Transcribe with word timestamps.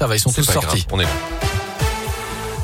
Ça 0.00 0.06
va, 0.06 0.14
ils 0.14 0.20
sont 0.20 0.30
tous 0.30 0.44
sortis. 0.44 0.86
on 0.92 1.00
est 1.00 1.02
là. 1.02 1.47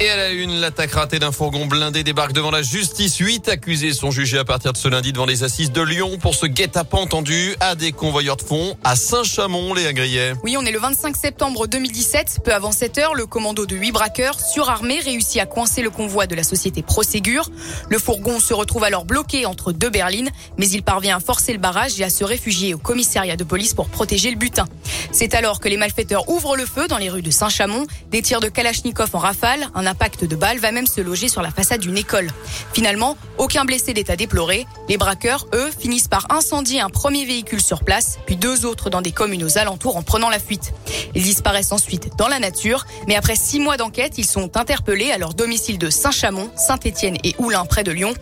Et 0.00 0.10
à 0.10 0.16
la 0.16 0.30
une, 0.30 0.60
l'attaque 0.60 0.90
ratée 0.92 1.20
d'un 1.20 1.30
fourgon 1.30 1.66
blindé 1.66 2.02
débarque 2.02 2.32
devant 2.32 2.50
la 2.50 2.62
justice. 2.62 3.16
Huit 3.18 3.48
accusés 3.48 3.92
sont 3.92 4.10
jugés 4.10 4.38
à 4.38 4.44
partir 4.44 4.72
de 4.72 4.76
ce 4.76 4.88
lundi 4.88 5.12
devant 5.12 5.24
les 5.24 5.44
assises 5.44 5.70
de 5.70 5.80
Lyon 5.80 6.18
pour 6.20 6.34
ce 6.34 6.46
guet-apens 6.46 7.06
tendu 7.06 7.54
à 7.60 7.76
des 7.76 7.92
convoyeurs 7.92 8.36
de 8.36 8.42
fonds 8.42 8.76
à 8.82 8.96
Saint-Chamond, 8.96 9.72
les 9.72 9.94
Grillet. 9.94 10.32
Oui, 10.42 10.56
on 10.58 10.66
est 10.66 10.72
le 10.72 10.80
25 10.80 11.16
septembre 11.16 11.68
2017. 11.68 12.40
Peu 12.44 12.52
avant 12.52 12.72
7 12.72 12.98
heures, 12.98 13.14
le 13.14 13.26
commando 13.26 13.66
de 13.66 13.76
huit 13.76 13.92
braqueurs 13.92 14.40
surarmés 14.40 14.98
réussit 14.98 15.40
à 15.40 15.46
coincer 15.46 15.80
le 15.80 15.90
convoi 15.90 16.26
de 16.26 16.34
la 16.34 16.42
société 16.42 16.82
Proségur. 16.82 17.48
Le 17.88 17.98
fourgon 18.00 18.40
se 18.40 18.52
retrouve 18.52 18.82
alors 18.82 19.04
bloqué 19.04 19.46
entre 19.46 19.70
deux 19.70 19.90
berlines, 19.90 20.30
mais 20.58 20.68
il 20.68 20.82
parvient 20.82 21.18
à 21.18 21.20
forcer 21.20 21.52
le 21.52 21.60
barrage 21.60 22.00
et 22.00 22.04
à 22.04 22.10
se 22.10 22.24
réfugier 22.24 22.74
au 22.74 22.78
commissariat 22.78 23.36
de 23.36 23.44
police 23.44 23.74
pour 23.74 23.88
protéger 23.88 24.30
le 24.30 24.36
butin. 24.36 24.66
C'est 25.12 25.34
alors 25.34 25.60
que 25.60 25.68
les 25.68 25.76
malfaiteurs 25.76 26.28
ouvrent 26.28 26.56
le 26.56 26.66
feu 26.66 26.88
dans 26.88 26.98
les 26.98 27.10
rues 27.10 27.22
de 27.22 27.30
Saint-Chamond. 27.30 27.86
Des 28.10 28.22
tirs 28.22 28.40
de 28.40 28.48
Kalachnikov 28.48 29.10
en 29.12 29.18
rafale, 29.18 29.68
un 29.76 29.83
impact 29.86 30.24
de 30.24 30.36
balle 30.36 30.58
va 30.58 30.72
même 30.72 30.86
se 30.86 31.00
loger 31.00 31.28
sur 31.28 31.42
la 31.42 31.50
façade 31.50 31.80
d'une 31.80 31.98
école. 31.98 32.28
Finalement, 32.72 33.16
aucun 33.38 33.64
blessé 33.64 33.92
d'état 33.92 34.16
déploré. 34.16 34.66
Les 34.88 34.96
braqueurs, 34.96 35.46
eux, 35.54 35.70
finissent 35.78 36.08
par 36.08 36.26
incendier 36.30 36.80
un 36.80 36.90
premier 36.90 37.24
véhicule 37.24 37.60
sur 37.60 37.84
place, 37.84 38.18
puis 38.26 38.36
deux 38.36 38.66
autres 38.66 38.90
dans 38.90 39.02
des 39.02 39.12
communes 39.12 39.44
aux 39.44 39.58
alentours 39.58 39.96
en 39.96 40.02
prenant 40.02 40.30
la 40.30 40.38
fuite. 40.38 40.72
Ils 41.14 41.22
disparaissent 41.22 41.72
ensuite 41.72 42.10
dans 42.16 42.28
la 42.28 42.38
nature, 42.38 42.86
mais 43.06 43.16
après 43.16 43.36
six 43.36 43.60
mois 43.60 43.76
d'enquête, 43.76 44.14
ils 44.18 44.26
sont 44.26 44.56
interpellés 44.56 45.10
à 45.10 45.18
leur 45.18 45.34
domicile 45.34 45.78
de 45.78 45.90
Saint-Chamond, 45.90 46.50
Saint-Étienne 46.56 47.16
et 47.24 47.34
Oulin 47.38 47.64
près 47.64 47.84
de 47.84 47.92
Lyon. 47.92 48.14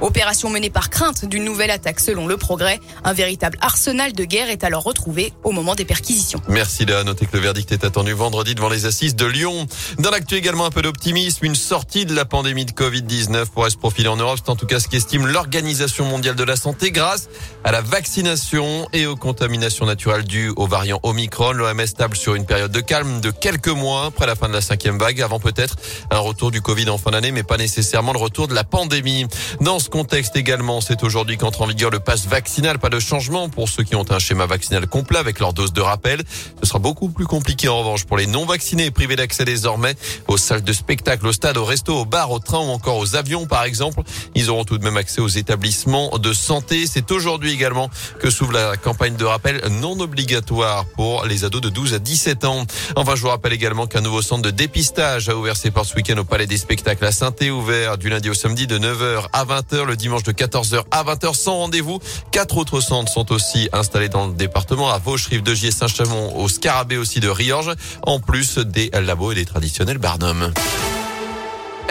Opération 0.00 0.50
menée 0.50 0.70
par 0.70 0.90
crainte 0.90 1.24
d'une 1.24 1.44
nouvelle 1.44 1.70
attaque 1.70 2.00
selon 2.00 2.26
le 2.26 2.36
progrès. 2.36 2.80
Un 3.04 3.12
véritable 3.12 3.58
arsenal 3.60 4.12
de 4.12 4.24
guerre 4.24 4.50
est 4.50 4.64
alors 4.64 4.82
retrouvé 4.82 5.32
au 5.44 5.52
moment 5.52 5.74
des 5.74 5.84
perquisitions. 5.84 6.40
Merci 6.48 6.84
Léa. 6.84 7.04
Notez 7.04 7.26
que 7.26 7.36
le 7.36 7.42
verdict 7.42 7.72
est 7.72 7.84
attendu 7.84 8.12
vendredi 8.12 8.54
devant 8.54 8.68
les 8.68 8.86
assises 8.86 9.16
de 9.16 9.26
Lyon. 9.26 9.66
Dans 9.98 10.10
l'actu 10.10 10.36
également 10.36 10.66
un 10.66 10.70
peu 10.70 10.82
d'optimisme. 10.82 11.09
Une 11.10 11.56
sortie 11.56 12.06
de 12.06 12.14
la 12.14 12.24
pandémie 12.24 12.64
de 12.64 12.70
Covid-19 12.70 13.46
pourrait 13.46 13.70
se 13.70 13.76
profiler 13.76 14.06
en 14.06 14.16
Europe. 14.16 14.38
C'est 14.44 14.50
en 14.50 14.54
tout 14.54 14.66
cas 14.66 14.78
ce 14.78 14.86
qu'estime 14.86 15.26
l'Organisation 15.26 16.04
mondiale 16.04 16.36
de 16.36 16.44
la 16.44 16.54
santé 16.54 16.92
grâce 16.92 17.28
à 17.64 17.72
la 17.72 17.80
vaccination 17.80 18.86
et 18.92 19.06
aux 19.06 19.16
contaminations 19.16 19.86
naturelles 19.86 20.22
dues 20.22 20.52
au 20.54 20.68
variant 20.68 21.00
Omicron. 21.02 21.50
L'OMS 21.50 21.92
table 21.96 22.16
sur 22.16 22.36
une 22.36 22.46
période 22.46 22.70
de 22.70 22.80
calme 22.80 23.20
de 23.20 23.32
quelques 23.32 23.68
mois 23.68 24.04
après 24.04 24.26
la 24.26 24.36
fin 24.36 24.48
de 24.48 24.52
la 24.52 24.60
cinquième 24.60 24.98
vague, 24.98 25.20
avant 25.20 25.40
peut-être 25.40 25.74
un 26.12 26.20
retour 26.20 26.52
du 26.52 26.62
Covid 26.62 26.88
en 26.90 26.96
fin 26.96 27.10
d'année, 27.10 27.32
mais 27.32 27.42
pas 27.42 27.56
nécessairement 27.56 28.12
le 28.12 28.20
retour 28.20 28.46
de 28.46 28.54
la 28.54 28.62
pandémie. 28.62 29.26
Dans 29.60 29.80
ce 29.80 29.88
contexte 29.88 30.36
également, 30.36 30.80
c'est 30.80 31.02
aujourd'hui 31.02 31.38
qu'entre 31.38 31.62
en 31.62 31.66
vigueur 31.66 31.90
le 31.90 31.98
pass 31.98 32.26
vaccinal. 32.26 32.78
Pas 32.78 32.88
de 32.88 33.00
changement 33.00 33.48
pour 33.48 33.68
ceux 33.68 33.82
qui 33.82 33.96
ont 33.96 34.06
un 34.10 34.20
schéma 34.20 34.46
vaccinal 34.46 34.86
complet 34.86 35.18
avec 35.18 35.40
leur 35.40 35.54
dose 35.54 35.72
de 35.72 35.80
rappel. 35.80 36.22
Ce 36.62 36.68
sera 36.68 36.78
beaucoup 36.78 37.08
plus 37.08 37.26
compliqué 37.26 37.68
en 37.68 37.80
revanche 37.80 38.04
pour 38.04 38.16
les 38.16 38.28
non 38.28 38.46
vaccinés 38.46 38.92
privés 38.92 39.16
d'accès 39.16 39.44
désormais 39.44 39.96
aux 40.28 40.36
salles 40.36 40.62
de 40.62 40.72
spectacle, 40.72 40.99
au 41.24 41.32
stade, 41.32 41.56
au 41.56 41.64
resto, 41.64 41.94
au 41.94 42.04
bar, 42.04 42.30
au 42.30 42.38
train 42.38 42.58
ou 42.58 42.70
encore 42.70 42.98
aux 42.98 43.16
avions 43.16 43.46
par 43.46 43.64
exemple. 43.64 44.02
Ils 44.34 44.50
auront 44.50 44.64
tout 44.64 44.78
de 44.78 44.84
même 44.84 44.96
accès 44.96 45.20
aux 45.20 45.28
établissements 45.28 46.18
de 46.18 46.32
santé. 46.32 46.86
C'est 46.86 47.10
aujourd'hui 47.10 47.52
également 47.52 47.90
que 48.20 48.30
s'ouvre 48.30 48.52
la 48.52 48.76
campagne 48.76 49.16
de 49.16 49.24
rappel 49.24 49.60
non 49.70 49.98
obligatoire 50.00 50.84
pour 50.96 51.24
les 51.24 51.44
ados 51.44 51.60
de 51.60 51.68
12 51.68 51.94
à 51.94 51.98
17 51.98 52.44
ans. 52.44 52.64
Enfin, 52.96 53.14
je 53.16 53.22
vous 53.22 53.28
rappelle 53.28 53.52
également 53.52 53.86
qu'un 53.86 54.00
nouveau 54.00 54.22
centre 54.22 54.42
de 54.42 54.50
dépistage 54.50 55.28
a 55.28 55.36
ouvert 55.36 55.56
ses 55.56 55.70
portes 55.70 55.88
ce 55.88 55.96
week-end 55.96 56.16
au 56.18 56.24
Palais 56.24 56.46
des 56.46 56.58
Spectacles 56.58 57.04
à 57.04 57.12
saint 57.12 57.30
ouvert 57.50 57.96
du 57.96 58.10
lundi 58.10 58.28
au 58.28 58.34
samedi 58.34 58.66
de 58.66 58.78
9h 58.78 59.26
à 59.32 59.44
20h, 59.44 59.84
le 59.84 59.96
dimanche 59.96 60.22
de 60.22 60.32
14h 60.32 60.82
à 60.90 61.04
20h 61.04 61.34
sans 61.34 61.56
rendez-vous. 61.56 61.98
Quatre 62.30 62.56
autres 62.58 62.80
centres 62.80 63.10
sont 63.10 63.32
aussi 63.32 63.68
installés 63.72 64.08
dans 64.08 64.26
le 64.26 64.34
département 64.34 64.90
à 64.90 64.98
Vauche, 64.98 65.26
Rive 65.28 65.42
de 65.42 65.54
Gier, 65.54 65.70
Saint-Chamond, 65.70 66.36
au 66.36 66.48
Scarabée 66.48 66.98
aussi 66.98 67.20
de 67.20 67.28
Riorges, 67.28 67.74
en 68.02 68.20
plus 68.20 68.58
des 68.58 68.90
labos 68.92 69.32
et 69.32 69.36
des 69.36 69.46
traditionnels 69.46 69.98
Barnum. 69.98 70.52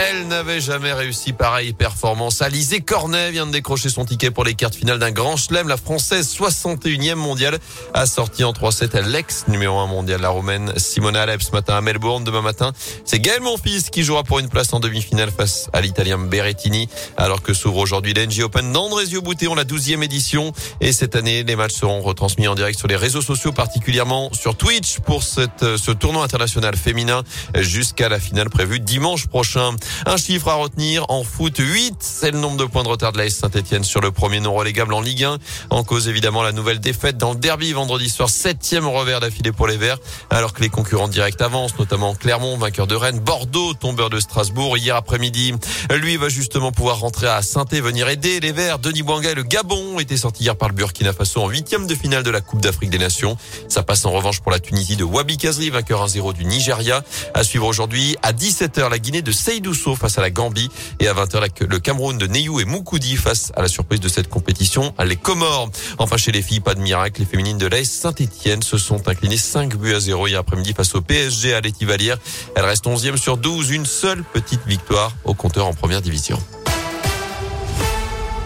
Elle 0.02 0.28
n'avait 0.28 0.62
jamais 0.62 0.94
réussi 0.94 1.34
pareille 1.34 1.74
performance. 1.74 2.42
Alizé 2.42 2.80
Cornet 2.80 3.32
vient 3.32 3.46
de 3.46 3.52
décrocher 3.52 3.90
son 3.90 4.06
ticket 4.06 4.32
pour 4.32 4.46
les 4.46 4.54
cartes 4.54 4.76
finales 4.76 4.98
d'un 4.98 5.12
grand 5.12 5.36
chelem. 5.36 5.68
La 5.68 5.76
française 5.76 6.34
61e 6.34 7.16
mondiale 7.16 7.60
a 7.94 8.06
sorti 8.06 8.46
en 8.46 8.54
3-7 8.54 9.02
l'ex 9.10 9.50
numéro 9.50 9.78
1 9.78 9.88
mondial, 9.88 10.22
la 10.22 10.30
roumaine 10.30 10.72
Simona 10.78 11.24
Alep 11.24 11.42
ce 11.42 11.52
matin 11.52 11.76
à 11.76 11.82
Melbourne. 11.82 12.24
Demain 12.24 12.42
matin, 12.42 12.72
c'est 13.04 13.20
Gaël 13.20 13.42
Monfils 13.42 13.90
qui 13.92 14.04
jouera 14.04 14.24
pour 14.24 14.40
une 14.40 14.48
place 14.48 14.72
en 14.72 14.80
demi-finale 14.80 15.32
face 15.32 15.70
à 15.74 15.82
l'italien 15.82 16.18
Berrettini. 16.18 16.88
Alors 17.18 17.42
que 17.42 17.54
s'ouvre 17.54 17.80
aujourd'hui 17.80 18.14
l'NG 18.14 18.44
Open 18.44 18.72
d'Andrésio-Boutéon, 18.72 19.54
la 19.54 19.66
12e 19.66 20.02
édition. 20.02 20.54
Et 20.80 20.94
cette 20.94 21.18
année, 21.18 21.44
les 21.44 21.58
matchs 21.58 21.76
seront 21.76 22.00
retransmis 22.00 22.48
en 22.48 22.56
direct 22.56 22.80
sur 22.80 22.88
les 22.88 22.96
réseaux 22.96 23.22
sociaux, 23.22 23.52
particulièrement 23.52 24.30
sur 24.32 24.56
Twitch 24.56 25.00
pour 25.00 25.24
cette, 25.24 25.76
ce 25.76 25.92
tournoi 25.92 26.24
international 26.24 26.78
féminin 26.78 27.24
jusqu'à 27.58 28.08
la 28.08 28.22
finale 28.22 28.50
prévue 28.50 28.80
dimanche 28.80 29.28
prochain. 29.28 29.76
Un 30.06 30.18
chiffre 30.18 30.50
à 30.50 30.56
retenir 30.56 31.06
en 31.10 31.24
foot 31.24 31.58
8, 31.58 31.96
c'est 32.00 32.32
le 32.32 32.40
nombre 32.40 32.58
de 32.58 32.66
points 32.66 32.84
de 32.84 32.90
retard 32.90 33.12
de 33.12 33.18
la 33.18 33.30
Saint-Etienne 33.30 33.84
sur 33.84 34.02
le 34.02 34.12
premier 34.12 34.40
non 34.40 34.54
relégable 34.54 34.94
en 34.94 35.02
Ligue 35.02 35.24
1. 35.24 35.38
En 35.70 35.84
cause 35.84 36.08
évidemment 36.08 36.44
la 36.44 36.52
nouvelle 36.52 36.80
défaite 36.80 37.18
dans 37.18 37.32
le 37.32 37.40
derby 37.40 37.72
vendredi 37.74 38.10
soir, 38.10 38.30
septième 38.30 38.88
revers 38.88 39.20
d'affilée 39.20 39.52
pour 39.52 39.68
les 39.68 39.78
Verts, 39.78 40.00
alors 40.30 40.54
que 40.54 40.62
les 40.62 40.70
concurrents 40.70 41.08
directs 41.08 41.42
avancent, 41.42 41.78
notamment 41.80 42.14
Clermont, 42.16 42.58
vainqueur 42.58 42.88
de 42.88 42.96
Rennes, 42.96 43.20
Bordeaux, 43.20 43.74
tombeur 43.74 44.10
de 44.10 44.20
Strasbourg 44.20 44.78
hier 44.78 44.96
après-midi. 44.96 45.54
Lui 45.92 46.18
va 46.18 46.30
justement 46.30 46.72
pouvoir 46.72 47.00
rentrer 47.00 47.28
à 47.28 47.42
saint 47.42 47.66
venir 47.72 48.10
aider 48.10 48.40
les 48.40 48.52
Verts. 48.52 48.80
Denis 48.80 49.04
Bouanga 49.04 49.32
et 49.32 49.36
le 49.36 49.44
Gabon 49.44 50.00
étaient 50.00 50.18
sortis 50.18 50.44
hier 50.44 50.56
par 50.56 50.70
le 50.70 50.76
Burkina 50.76 51.14
Faso 51.14 51.42
en 51.42 51.50
huitième 51.50 51.88
de 51.88 51.96
finale 51.96 52.24
de 52.24 52.32
la 52.32 52.42
Coupe 52.42 52.62
d'Afrique 52.62 52.90
des 52.90 52.98
Nations. 52.98 53.38
Ça 53.68 53.84
passe 53.84 54.06
en 54.06 54.12
revanche 54.12 54.40
pour 54.40 54.52
la 54.52 54.60
Tunisie 54.60 54.96
de 54.96 55.04
Wabi 55.04 55.38
Kazri, 55.38 55.70
vainqueur 55.70 56.06
1-0 56.08 56.34
du 56.34 56.46
Nigeria. 56.46 57.04
À 57.34 57.44
suivre 57.44 57.68
aujourd'hui 57.68 58.16
à 58.24 58.34
17h 58.34 58.90
la 58.90 59.00
Guinée 59.00 59.22
de 59.22 59.32
Seydou 59.32 59.74
face 59.96 60.18
à 60.18 60.22
la 60.22 60.30
Gambie 60.30 60.70
et 61.00 61.08
à 61.08 61.14
20h 61.14 61.66
le 61.68 61.80
Cameroun 61.80 62.18
de 62.18 62.28
Neyou 62.28 62.60
et 62.60 62.66
Moukoudi 62.66 63.16
face 63.16 63.52
à 63.56 63.62
la 63.62 63.68
surprise 63.68 64.00
de 64.00 64.10
cette 64.10 64.28
compétition, 64.28 64.94
les 65.06 65.16
Comores. 65.16 65.70
Enfin 65.98 66.18
chez 66.18 66.32
les 66.32 66.42
filles, 66.42 66.60
pas 66.60 66.76
de 66.76 66.82
miracle, 66.82 67.22
les 67.22 67.26
féminines 67.26 67.58
de 67.58 67.68
l'AS 67.68 67.86
Saint-Etienne 67.86 68.62
se 68.62 68.78
sont 68.78 69.08
inclinées 69.08 69.38
5 69.38 69.76
buts 69.78 69.94
à 69.94 70.00
0 70.00 70.28
hier 70.28 70.40
après-midi 70.40 70.74
face 70.74 70.94
au 70.96 71.02
PSG 71.02 71.54
à 71.54 71.62
l'Étivalière. 71.62 72.18
Elles 72.56 72.66
restent 72.66 72.88
11e 72.88 73.18
sur 73.18 73.38
12, 73.38 73.72
une 73.72 73.86
seule 73.86 74.24
petite 74.24 74.66
victoire 74.68 75.14
au 75.24 75.34
compteur 75.34 75.66
en 75.66 75.74
première 75.74 76.02
division. 76.02 76.38